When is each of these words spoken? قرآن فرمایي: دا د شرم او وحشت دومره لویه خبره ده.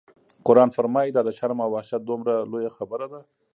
قرآن 0.47 0.69
فرمایي: 0.75 1.09
دا 1.13 1.21
د 1.25 1.29
شرم 1.37 1.59
او 1.65 1.69
وحشت 1.75 2.01
دومره 2.09 2.33
لویه 2.51 2.71
خبره 2.77 3.05
ده. 3.11 3.19